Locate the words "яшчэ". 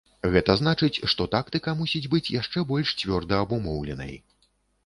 2.39-2.65